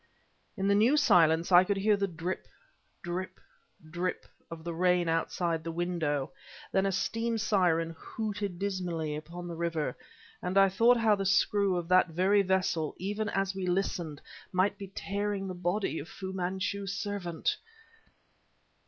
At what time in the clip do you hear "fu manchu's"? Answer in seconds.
16.09-16.93